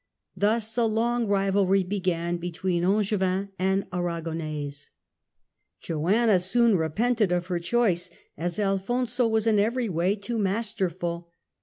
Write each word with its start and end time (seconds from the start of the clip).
Thus 0.35 0.79
a 0.79 0.85
long 0.85 1.27
rivalry 1.27 1.83
began 1.83 2.37
between 2.37 2.83
Angevin 2.83 3.49
and 3.59 3.85
Aragonese. 3.91 4.89
Joanna 5.79 6.39
soon 6.39 6.75
repented 6.75 7.31
of 7.31 7.45
her 7.45 7.59
choice, 7.59 8.09
as 8.35 8.57
Alfonso 8.57 9.27
was 9.27 9.45
in 9.45 9.59
every 9.59 9.89
way 9.89 10.15
too 10.15 10.39
masterful. 10.39 11.29